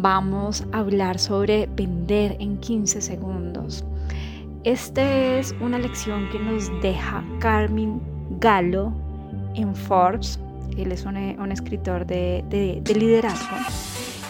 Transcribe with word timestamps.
Vamos 0.00 0.64
a 0.72 0.78
hablar 0.78 1.18
sobre 1.18 1.66
vender 1.66 2.36
en 2.40 2.58
15 2.58 3.00
segundos. 3.00 3.84
Esta 4.64 5.38
es 5.38 5.54
una 5.60 5.78
lección 5.78 6.28
que 6.30 6.38
nos 6.38 6.70
deja 6.82 7.24
Carmen 7.38 8.00
Galo 8.38 8.92
en 9.54 9.74
Forbes. 9.74 10.38
Él 10.76 10.92
es 10.92 11.04
un, 11.04 11.16
escritor 11.52 12.06
de, 12.06 12.44
de 12.48 12.94
liderazgo. 12.94 13.56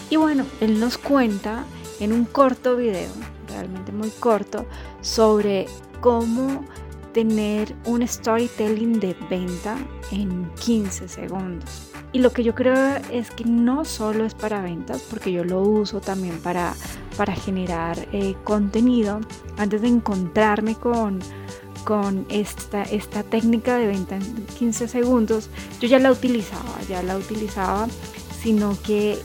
Y 0.09 0.17
bueno, 0.17 0.45
él 0.59 0.79
nos 0.79 0.97
cuenta 0.97 1.63
en 1.99 2.11
un 2.11 2.25
corto 2.25 2.75
video, 2.75 3.11
realmente 3.47 3.91
muy 3.91 4.09
corto, 4.09 4.65
sobre 5.01 5.67
cómo 6.01 6.65
tener 7.13 7.75
un 7.85 8.05
storytelling 8.05 8.99
de 8.99 9.15
venta 9.29 9.77
en 10.11 10.49
15 10.55 11.07
segundos. 11.07 11.90
Y 12.13 12.19
lo 12.19 12.31
que 12.31 12.43
yo 12.43 12.53
creo 12.55 12.75
es 13.11 13.31
que 13.31 13.45
no 13.45 13.85
solo 13.85 14.25
es 14.25 14.33
para 14.33 14.61
ventas, 14.61 15.01
porque 15.09 15.31
yo 15.31 15.45
lo 15.45 15.61
uso 15.61 16.01
también 16.01 16.39
para, 16.41 16.73
para 17.15 17.33
generar 17.33 17.97
eh, 18.11 18.35
contenido. 18.43 19.21
Antes 19.57 19.81
de 19.81 19.87
encontrarme 19.87 20.75
con, 20.75 21.19
con 21.85 22.25
esta, 22.29 22.83
esta 22.83 23.23
técnica 23.23 23.77
de 23.77 23.87
venta 23.87 24.17
en 24.17 24.45
15 24.59 24.89
segundos, 24.89 25.49
yo 25.79 25.87
ya 25.87 25.99
la 25.99 26.11
utilizaba, 26.11 26.81
ya 26.89 27.01
la 27.01 27.15
utilizaba, 27.15 27.87
sino 28.41 28.77
que 28.81 29.17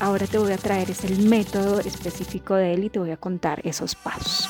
ahora 0.00 0.26
te 0.26 0.38
voy 0.38 0.52
a 0.52 0.58
traer 0.58 0.90
es 0.90 1.04
el 1.04 1.28
método 1.28 1.80
específico 1.80 2.54
de 2.54 2.74
él 2.74 2.84
y 2.84 2.90
te 2.90 2.98
voy 2.98 3.12
a 3.12 3.16
contar 3.16 3.60
esos 3.64 3.94
pasos. 3.94 4.48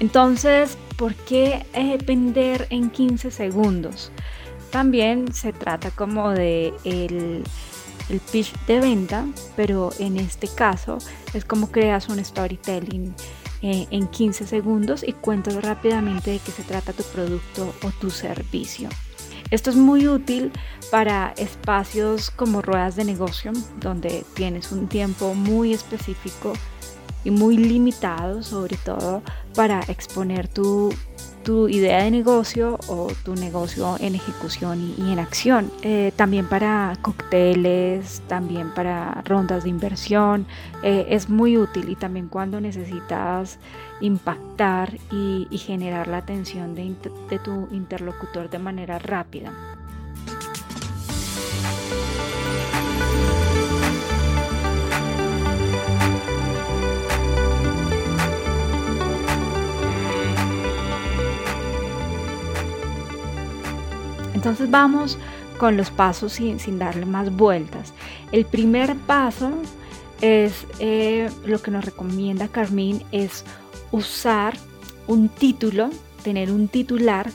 Entonces, 0.00 0.76
¿por 0.96 1.14
qué 1.14 1.66
eh, 1.72 1.98
vender 2.04 2.66
en 2.70 2.90
15 2.90 3.30
segundos? 3.30 4.10
También 4.74 5.32
se 5.32 5.52
trata 5.52 5.92
como 5.92 6.30
de 6.30 6.74
el, 6.82 7.44
pitch 8.32 8.52
de 8.66 8.80
venta, 8.80 9.24
pero 9.54 9.90
en 10.00 10.16
este 10.16 10.48
caso 10.48 10.98
es 11.32 11.44
como 11.44 11.70
creas 11.70 12.08
un 12.08 12.22
storytelling 12.22 13.14
eh, 13.62 13.86
en 13.92 14.08
15 14.08 14.48
segundos 14.48 15.04
y 15.06 15.12
cuentas 15.12 15.62
rápidamente 15.62 16.32
de 16.32 16.40
qué 16.40 16.50
se 16.50 16.64
trata 16.64 16.92
tu 16.92 17.04
producto 17.04 17.72
o 17.84 17.90
tu 18.00 18.10
servicio. 18.10 18.88
Esto 19.52 19.70
es 19.70 19.76
muy 19.76 20.08
útil 20.08 20.50
para 20.90 21.34
espacios 21.36 22.32
como 22.32 22.60
ruedas 22.60 22.96
de 22.96 23.04
negocio, 23.04 23.52
donde 23.78 24.24
tienes 24.34 24.72
un 24.72 24.88
tiempo 24.88 25.34
muy 25.34 25.72
específico 25.72 26.52
y 27.22 27.30
muy 27.30 27.58
limitado, 27.58 28.42
sobre 28.42 28.76
todo 28.78 29.22
para 29.54 29.78
exponer 29.82 30.48
tu 30.48 30.92
tu 31.44 31.68
idea 31.68 32.02
de 32.02 32.10
negocio 32.10 32.78
o 32.88 33.08
tu 33.24 33.34
negocio 33.34 33.96
en 34.00 34.14
ejecución 34.14 34.94
y, 34.98 35.12
en 35.12 35.18
acción. 35.18 35.70
Eh, 35.82 36.12
también 36.16 36.48
para 36.48 36.94
cócteles, 37.02 38.22
también 38.26 38.74
para 38.74 39.22
rondas 39.24 39.64
de 39.64 39.70
inversión, 39.70 40.46
eh, 40.82 41.06
es 41.10 41.28
muy 41.28 41.56
útil 41.56 41.88
y 41.90 41.96
también 41.96 42.28
cuando 42.28 42.60
necesitas 42.60 43.58
impactar 44.00 44.98
y, 45.12 45.46
generar 45.58 46.08
la 46.08 46.18
atención 46.18 46.74
de 46.74 47.38
tu 47.38 47.68
interlocutor 47.70 48.50
de 48.50 48.58
manera 48.58 48.98
rápida. 48.98 49.52
Entonces 64.44 64.70
vamos 64.70 65.16
con 65.56 65.78
los 65.78 65.88
pasos 65.90 66.34
sin, 66.34 66.78
darle 66.78 67.06
más 67.06 67.34
vueltas. 67.34 67.94
El 68.30 68.44
primer 68.44 68.94
paso 68.94 69.50
es 70.20 70.66
eh, 70.80 71.30
lo 71.46 71.62
que 71.62 71.70
nos 71.70 71.82
recomienda 71.82 72.48
Carmín 72.48 73.02
es 73.10 73.46
usar 73.90 74.52
un 75.06 75.30
título, 75.30 75.88
tener 76.22 76.52
un 76.52 76.68
titular 76.68 77.30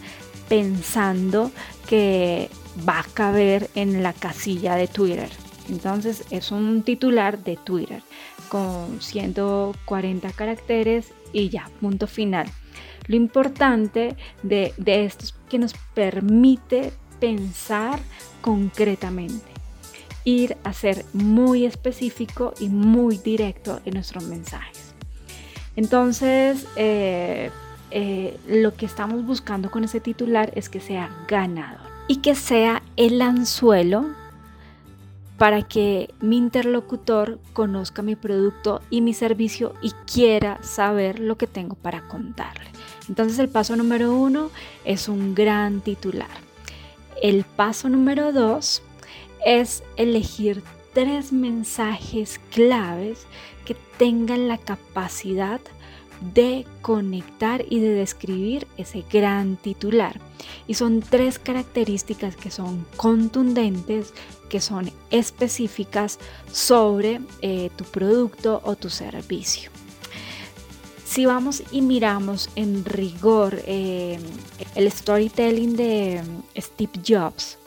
pensando 0.49 1.51
que 1.87 2.51
va 2.87 2.99
a 2.99 3.05
caber 3.11 3.71
en 3.73 4.03
la 4.03 4.13
casilla 4.13 4.75
de 4.75 4.87
Twitter. 4.87 5.31
Entonces 5.67 6.25
es 6.29 6.51
un 6.51 6.83
titular 6.83 7.43
de 7.43 7.57
Twitter 7.57 8.03
con 8.49 9.01
140 9.01 10.31
caracteres 10.33 11.11
y 11.33 11.49
ya, 11.49 11.71
punto 11.81 12.05
final. 12.05 12.45
Lo 13.07 13.15
importante 13.15 14.15
de, 14.43 14.73
esto 14.85 15.25
es 15.25 15.33
que 15.49 15.59
nos 15.59 15.73
permite 15.93 16.93
pensar 17.19 17.99
concretamente, 18.41 19.47
ir 20.23 20.57
a 20.63 20.73
ser 20.73 21.05
muy 21.13 21.65
específico 21.65 22.53
y 22.59 22.69
muy 22.69 23.17
directo 23.17 23.81
en 23.85 23.95
nuestros 23.95 24.23
mensajes. 24.25 24.93
Entonces, 25.75 26.65
eh, 26.75 27.51
eh, 27.91 28.37
lo 28.47 28.75
que 28.75 28.85
estamos 28.85 29.25
buscando 29.25 29.71
con 29.71 29.83
ese 29.83 29.99
titular 29.99 30.51
es 30.55 30.69
que 30.69 30.79
sea 30.79 31.09
ganador 31.27 31.89
y 32.07 32.17
que 32.17 32.35
sea 32.35 32.83
el 32.95 33.21
anzuelo 33.21 34.05
para 35.39 35.63
que 35.63 36.13
mi 36.19 36.37
interlocutor 36.37 37.39
conozca 37.53 38.01
mi 38.01 38.15
producto 38.15 38.81
y 38.89 38.99
mi 38.99 39.13
servicio 39.13 39.73
y 39.81 39.91
quiera 40.05 40.61
saber 40.61 41.19
lo 41.19 41.37
que 41.37 41.47
tengo 41.47 41.75
para 41.75 42.07
contarle. 42.09 42.69
Entonces 43.07 43.39
el 43.39 43.47
paso 43.47 43.77
número 43.77 44.13
uno 44.13 44.51
es 44.83 45.07
un 45.07 45.33
gran 45.33 45.79
titular. 45.79 46.27
El 47.23 47.45
paso 47.45 47.87
número 47.87 48.33
dos 48.33 48.83
es 49.45 49.81
elegir 49.95 50.61
tres 50.93 51.31
mensajes 51.31 52.39
claves 52.51 53.25
que 53.65 53.77
tengan 53.97 54.49
la 54.49 54.57
capacidad 54.57 55.61
de 55.61 55.78
conectar 56.81 57.65
y 57.69 57.79
de 57.79 57.89
describir 57.89 58.67
ese 58.77 59.03
gran 59.11 59.57
titular. 59.57 60.19
Y 60.67 60.73
son 60.73 61.01
tres 61.01 61.39
características 61.39 62.35
que 62.35 62.51
son 62.51 62.85
contundentes, 62.95 64.13
que 64.49 64.61
son 64.61 64.91
específicas 65.11 66.19
sobre 66.51 67.21
eh, 67.41 67.69
tu 67.75 67.83
producto 67.85 68.61
o 68.63 68.75
tu 68.75 68.89
servicio. 68.89 69.71
Si 71.05 71.25
vamos 71.25 71.63
y 71.71 71.81
miramos 71.81 72.49
en 72.55 72.85
rigor 72.85 73.61
eh, 73.65 74.19
el 74.75 74.91
storytelling 74.91 75.75
de 75.75 76.21
mm, 76.21 76.59
Steve 76.61 76.91
Jobs 77.05 77.57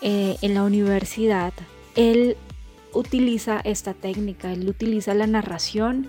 eh, 0.00 0.36
en 0.42 0.54
la 0.54 0.62
universidad, 0.62 1.52
él 1.96 2.36
utiliza 2.92 3.60
esta 3.64 3.94
técnica, 3.94 4.52
él 4.52 4.68
utiliza 4.68 5.12
la 5.14 5.26
narración 5.26 6.08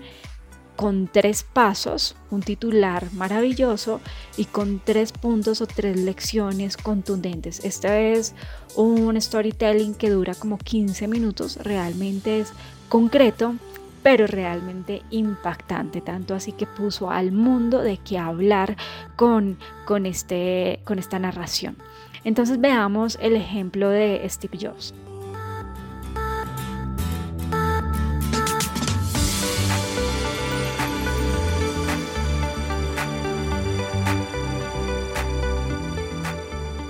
con 0.76 1.08
tres 1.08 1.42
pasos, 1.42 2.16
un 2.30 2.42
titular 2.42 3.12
maravilloso 3.12 4.00
y 4.36 4.44
con 4.44 4.80
tres 4.84 5.12
puntos 5.12 5.60
o 5.60 5.66
tres 5.66 5.96
lecciones 5.96 6.76
contundentes. 6.76 7.64
Este 7.64 8.12
es 8.12 8.34
un 8.76 9.20
storytelling 9.20 9.94
que 9.94 10.10
dura 10.10 10.34
como 10.34 10.58
15 10.58 11.08
minutos, 11.08 11.56
realmente 11.56 12.40
es 12.40 12.52
concreto, 12.88 13.56
pero 14.02 14.26
realmente 14.28 15.02
impactante, 15.10 16.00
tanto 16.00 16.34
así 16.34 16.52
que 16.52 16.66
puso 16.66 17.10
al 17.10 17.32
mundo 17.32 17.80
de 17.80 17.96
qué 17.96 18.18
hablar 18.18 18.76
con, 19.16 19.58
con, 19.84 20.06
este, 20.06 20.80
con 20.84 21.00
esta 21.00 21.18
narración. 21.18 21.76
Entonces 22.22 22.60
veamos 22.60 23.18
el 23.20 23.34
ejemplo 23.34 23.88
de 23.88 24.24
Steve 24.28 24.58
Jobs. 24.60 24.94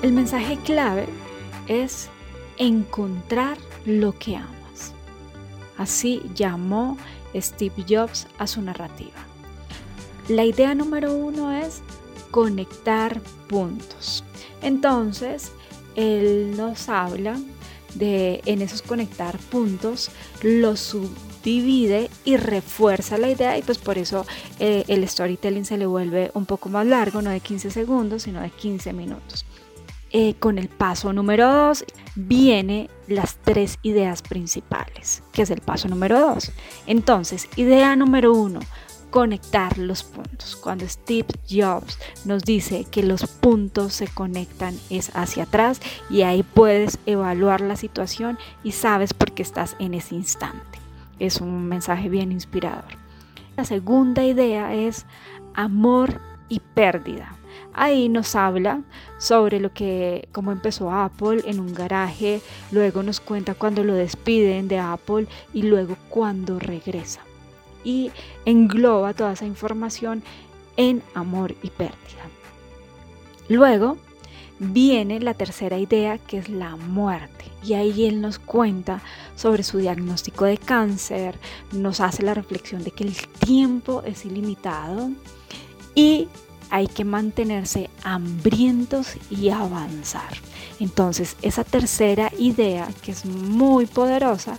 El 0.06 0.12
mensaje 0.12 0.56
clave 0.58 1.08
es 1.66 2.10
encontrar 2.58 3.58
lo 3.86 4.16
que 4.16 4.36
amas. 4.36 4.92
Así 5.76 6.22
llamó 6.32 6.96
Steve 7.34 7.84
Jobs 7.88 8.28
a 8.38 8.46
su 8.46 8.62
narrativa. 8.62 9.16
La 10.28 10.44
idea 10.44 10.76
número 10.76 11.12
uno 11.12 11.50
es 11.50 11.82
conectar 12.30 13.20
puntos. 13.48 14.22
Entonces, 14.62 15.50
él 15.96 16.56
nos 16.56 16.88
habla 16.88 17.40
de 17.96 18.42
en 18.46 18.62
esos 18.62 18.82
conectar 18.82 19.36
puntos, 19.38 20.12
los 20.40 20.78
subdivide 20.78 22.10
y 22.24 22.36
refuerza 22.36 23.18
la 23.18 23.28
idea 23.28 23.58
y 23.58 23.62
pues 23.62 23.78
por 23.78 23.98
eso 23.98 24.24
eh, 24.60 24.84
el 24.86 25.08
storytelling 25.08 25.64
se 25.64 25.78
le 25.78 25.86
vuelve 25.86 26.30
un 26.34 26.46
poco 26.46 26.68
más 26.68 26.86
largo, 26.86 27.22
no 27.22 27.30
de 27.30 27.40
15 27.40 27.72
segundos, 27.72 28.22
sino 28.22 28.40
de 28.40 28.50
15 28.50 28.92
minutos. 28.92 29.44
Eh, 30.18 30.34
con 30.38 30.56
el 30.56 30.68
paso 30.68 31.12
número 31.12 31.52
2 31.52 31.84
viene 32.14 32.88
las 33.06 33.36
tres 33.36 33.78
ideas 33.82 34.22
principales, 34.22 35.22
que 35.30 35.42
es 35.42 35.50
el 35.50 35.60
paso 35.60 35.88
número 35.88 36.18
2. 36.18 36.52
Entonces, 36.86 37.50
idea 37.56 37.94
número 37.96 38.32
1, 38.32 38.60
conectar 39.10 39.76
los 39.76 40.04
puntos. 40.04 40.56
Cuando 40.56 40.88
Steve 40.88 41.26
Jobs 41.46 41.98
nos 42.24 42.44
dice 42.44 42.86
que 42.90 43.02
los 43.02 43.26
puntos 43.26 43.92
se 43.92 44.08
conectan 44.08 44.74
es 44.88 45.14
hacia 45.14 45.42
atrás 45.42 45.82
y 46.08 46.22
ahí 46.22 46.42
puedes 46.42 46.98
evaluar 47.04 47.60
la 47.60 47.76
situación 47.76 48.38
y 48.64 48.72
sabes 48.72 49.12
por 49.12 49.32
qué 49.32 49.42
estás 49.42 49.76
en 49.80 49.92
ese 49.92 50.14
instante. 50.14 50.78
Es 51.18 51.42
un 51.42 51.66
mensaje 51.68 52.08
bien 52.08 52.32
inspirador. 52.32 52.96
La 53.54 53.66
segunda 53.66 54.24
idea 54.24 54.72
es 54.72 55.04
amor 55.52 56.22
y 56.48 56.60
pérdida. 56.60 57.35
Ahí 57.78 58.08
nos 58.08 58.34
habla 58.34 58.80
sobre 59.18 59.60
lo 59.60 59.70
que, 59.70 60.30
cómo 60.32 60.50
empezó 60.50 60.90
Apple 60.90 61.42
en 61.44 61.60
un 61.60 61.74
garaje, 61.74 62.40
luego 62.72 63.02
nos 63.02 63.20
cuenta 63.20 63.54
cuando 63.54 63.84
lo 63.84 63.92
despiden 63.92 64.66
de 64.66 64.78
Apple 64.78 65.26
y 65.52 65.62
luego 65.62 65.98
cuando 66.08 66.58
regresa. 66.58 67.20
Y 67.84 68.10
engloba 68.46 69.12
toda 69.12 69.32
esa 69.32 69.44
información 69.44 70.22
en 70.78 71.02
amor 71.14 71.54
y 71.62 71.68
pérdida. 71.68 72.24
Luego 73.50 73.98
viene 74.58 75.20
la 75.20 75.34
tercera 75.34 75.78
idea 75.78 76.16
que 76.16 76.38
es 76.38 76.48
la 76.48 76.76
muerte. 76.76 77.44
Y 77.62 77.74
ahí 77.74 78.06
él 78.06 78.22
nos 78.22 78.38
cuenta 78.38 79.02
sobre 79.34 79.62
su 79.62 79.76
diagnóstico 79.76 80.46
de 80.46 80.56
cáncer, 80.56 81.38
nos 81.72 82.00
hace 82.00 82.22
la 82.22 82.32
reflexión 82.32 82.82
de 82.82 82.90
que 82.90 83.04
el 83.04 83.14
tiempo 83.44 84.02
es 84.06 84.24
ilimitado 84.24 85.10
y 85.94 86.28
hay 86.70 86.86
que 86.86 87.04
mantenerse 87.04 87.90
hambrientos 88.02 89.16
y 89.30 89.50
avanzar. 89.50 90.34
Entonces, 90.80 91.36
esa 91.42 91.64
tercera 91.64 92.30
idea, 92.38 92.88
que 93.02 93.12
es 93.12 93.24
muy 93.24 93.86
poderosa, 93.86 94.58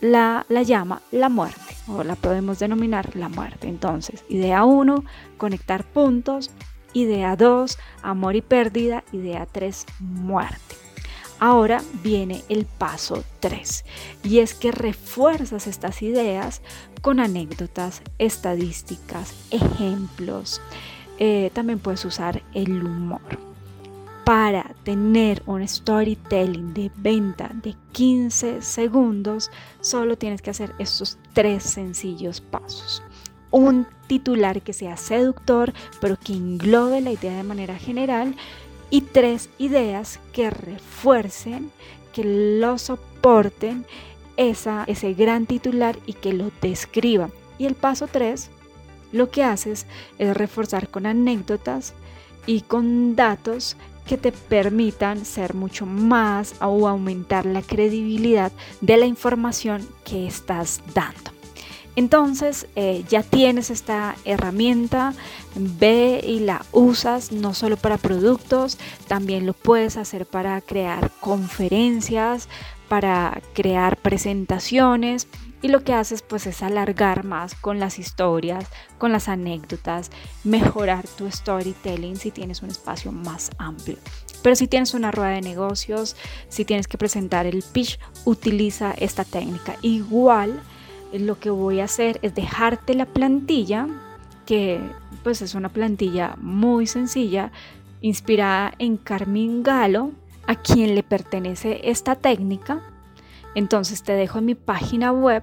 la, 0.00 0.46
la, 0.48 0.62
llama 0.62 1.02
la 1.10 1.28
muerte, 1.28 1.76
o 1.88 2.04
la 2.04 2.14
podemos 2.14 2.58
denominar 2.58 3.16
la 3.16 3.28
muerte. 3.28 3.68
Entonces, 3.68 4.24
idea 4.28 4.64
1, 4.64 5.04
conectar 5.36 5.84
puntos. 5.84 6.50
Idea 6.94 7.36
2, 7.36 7.78
amor 8.02 8.36
y 8.36 8.42
pérdida. 8.42 9.04
Idea 9.12 9.46
3, 9.46 9.86
muerte. 10.00 10.76
Ahora 11.40 11.82
viene 12.02 12.42
el 12.48 12.64
paso 12.66 13.22
3 13.38 13.84
y 14.24 14.40
es 14.40 14.54
que 14.54 14.72
refuerzas 14.72 15.68
estas 15.68 16.02
ideas 16.02 16.62
con 17.00 17.20
anécdotas, 17.20 18.02
estadísticas, 18.18 19.34
ejemplos, 19.52 20.60
eh, 21.18 21.50
también 21.52 21.78
puedes 21.78 22.04
usar 22.04 22.42
el 22.54 22.84
humor. 22.84 23.20
Para 24.24 24.74
tener 24.84 25.42
un 25.46 25.66
storytelling 25.66 26.74
de 26.74 26.90
venta 26.96 27.50
de 27.54 27.74
15 27.92 28.60
segundos, 28.62 29.50
solo 29.80 30.18
tienes 30.18 30.42
que 30.42 30.50
hacer 30.50 30.74
estos 30.78 31.18
tres 31.32 31.62
sencillos 31.62 32.40
pasos. 32.40 33.02
Un 33.50 33.86
titular 34.06 34.60
que 34.60 34.74
sea 34.74 34.96
seductor, 34.98 35.72
pero 36.00 36.18
que 36.18 36.34
englobe 36.34 37.00
la 37.00 37.12
idea 37.12 37.36
de 37.36 37.42
manera 37.42 37.78
general. 37.78 38.36
Y 38.90 39.00
tres 39.02 39.50
ideas 39.58 40.20
que 40.32 40.50
refuercen, 40.50 41.70
que 42.12 42.24
lo 42.24 42.78
soporten 42.78 43.86
esa, 44.36 44.84
ese 44.86 45.14
gran 45.14 45.46
titular 45.46 45.98
y 46.06 46.12
que 46.12 46.32
lo 46.32 46.50
describan. 46.62 47.32
Y 47.58 47.66
el 47.66 47.74
paso 47.74 48.06
3 48.06 48.50
lo 49.12 49.30
que 49.30 49.44
haces 49.44 49.86
es 50.18 50.36
reforzar 50.36 50.88
con 50.88 51.06
anécdotas 51.06 51.94
y 52.46 52.62
con 52.62 53.16
datos 53.16 53.76
que 54.06 54.16
te 54.16 54.32
permitan 54.32 55.24
ser 55.24 55.54
mucho 55.54 55.84
más 55.84 56.54
o 56.60 56.88
aumentar 56.88 57.44
la 57.44 57.62
credibilidad 57.62 58.50
de 58.80 58.96
la 58.96 59.06
información 59.06 59.86
que 60.04 60.26
estás 60.26 60.80
dando. 60.94 61.37
Entonces 61.98 62.68
eh, 62.76 63.04
ya 63.08 63.24
tienes 63.24 63.70
esta 63.70 64.14
herramienta, 64.24 65.14
ve 65.56 66.20
y 66.24 66.38
la 66.38 66.64
usas 66.70 67.32
no 67.32 67.54
solo 67.54 67.76
para 67.76 67.98
productos, 67.98 68.78
también 69.08 69.46
lo 69.46 69.52
puedes 69.52 69.96
hacer 69.96 70.24
para 70.24 70.60
crear 70.60 71.10
conferencias, 71.18 72.48
para 72.88 73.42
crear 73.52 73.96
presentaciones 73.96 75.26
y 75.60 75.66
lo 75.66 75.82
que 75.82 75.92
haces 75.92 76.22
pues 76.22 76.46
es 76.46 76.62
alargar 76.62 77.24
más 77.24 77.56
con 77.56 77.80
las 77.80 77.98
historias, 77.98 78.68
con 78.98 79.10
las 79.10 79.28
anécdotas, 79.28 80.12
mejorar 80.44 81.04
tu 81.08 81.28
storytelling 81.28 82.14
si 82.14 82.30
tienes 82.30 82.62
un 82.62 82.70
espacio 82.70 83.10
más 83.10 83.50
amplio. 83.58 83.98
Pero 84.44 84.54
si 84.54 84.68
tienes 84.68 84.94
una 84.94 85.10
rueda 85.10 85.30
de 85.30 85.40
negocios, 85.40 86.14
si 86.48 86.64
tienes 86.64 86.86
que 86.86 86.96
presentar 86.96 87.44
el 87.46 87.64
pitch, 87.72 87.98
utiliza 88.24 88.92
esta 88.92 89.24
técnica. 89.24 89.74
Igual 89.82 90.62
lo 91.12 91.38
que 91.38 91.50
voy 91.50 91.80
a 91.80 91.84
hacer 91.84 92.18
es 92.22 92.34
dejarte 92.34 92.94
la 92.94 93.06
plantilla, 93.06 93.86
que 94.46 94.80
pues 95.22 95.42
es 95.42 95.54
una 95.54 95.68
plantilla 95.68 96.36
muy 96.40 96.86
sencilla, 96.86 97.52
inspirada 98.00 98.72
en 98.78 98.96
Carmín 98.96 99.62
Galo, 99.62 100.12
a 100.46 100.54
quien 100.54 100.94
le 100.94 101.02
pertenece 101.02 101.80
esta 101.84 102.14
técnica 102.14 102.82
entonces 103.58 104.04
te 104.04 104.12
dejo 104.12 104.38
en 104.38 104.44
mi 104.44 104.54
página 104.54 105.12
web 105.12 105.42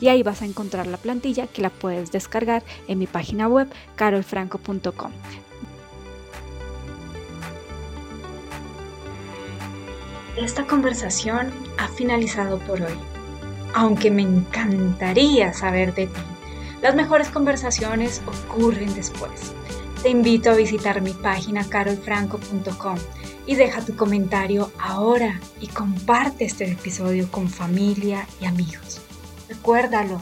y 0.00 0.08
ahí 0.08 0.22
vas 0.22 0.42
a 0.42 0.44
encontrar 0.44 0.86
la 0.86 0.96
plantilla 0.98 1.46
que 1.46 1.62
la 1.62 1.70
puedes 1.70 2.12
descargar 2.12 2.62
en 2.88 2.98
mi 2.98 3.06
página 3.06 3.48
web 3.48 3.68
carolfranco.com. 3.96 5.12
Esta 10.36 10.66
conversación 10.66 11.50
ha 11.78 11.88
finalizado 11.88 12.58
por 12.58 12.82
hoy, 12.82 12.94
aunque 13.74 14.10
me 14.10 14.22
encantaría 14.22 15.52
saber 15.52 15.94
de 15.94 16.06
ti. 16.06 16.20
Las 16.82 16.94
mejores 16.94 17.28
conversaciones 17.28 18.22
ocurren 18.26 18.94
después. 18.94 19.52
Te 20.02 20.10
invito 20.10 20.50
a 20.50 20.54
visitar 20.54 21.00
mi 21.00 21.12
página 21.12 21.68
carolfranco.com 21.68 22.96
y 23.46 23.56
deja 23.56 23.84
tu 23.84 23.96
comentario 23.96 24.70
ahora 24.78 25.40
y 25.60 25.66
comparte 25.66 26.44
este 26.44 26.70
episodio 26.70 27.30
con 27.30 27.48
familia 27.48 28.26
y 28.40 28.44
amigos. 28.44 29.00
Recuérdalo, 29.48 30.20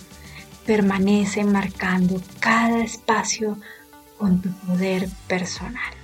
permanece 0.64 1.44
marcando 1.44 2.20
cada 2.40 2.82
espacio 2.82 3.58
con 4.16 4.40
tu 4.40 4.50
poder 4.66 5.08
personal. 5.26 5.95